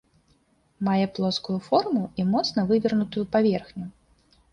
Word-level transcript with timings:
Мае 0.87 1.05
плоскую 1.17 1.57
форму 1.67 2.03
і 2.23 2.25
моцна 2.31 2.65
вывернутую 2.71 3.25
паверхню. 3.37 3.85